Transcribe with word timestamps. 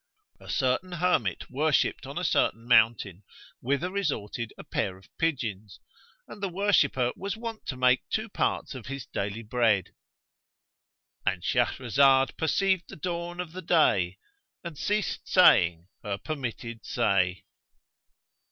A 0.39 0.49
certain 0.49 0.93
hermit 0.93 1.51
worshipped 1.51 2.07
on 2.07 2.17
a 2.17 2.23
certain 2.23 2.67
mountain, 2.67 3.21
whither 3.59 3.91
resorted 3.91 4.51
a 4.57 4.63
pair 4.63 4.97
of 4.97 5.15
pigeons; 5.19 5.79
and 6.27 6.41
the 6.41 6.49
worshipper 6.49 7.11
was 7.15 7.37
wont 7.37 7.67
to 7.67 7.77
make 7.77 8.01
two 8.09 8.27
parts 8.27 8.73
of 8.73 8.87
his 8.87 9.05
daily 9.05 9.43
bread,—And 9.43 11.43
Shahrazad 11.43 12.35
perceived 12.35 12.89
the 12.89 12.95
dawn 12.95 13.39
of 13.39 13.53
day 13.67 14.17
and 14.63 14.75
ceased 14.75 15.27
saying 15.27 15.87
her 16.03 16.17
permitted 16.17 16.83
say. 16.83 17.43